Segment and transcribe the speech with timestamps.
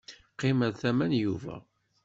[0.33, 1.55] Qqim ar tama n Yuba.